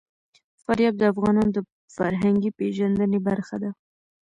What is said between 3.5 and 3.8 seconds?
ده.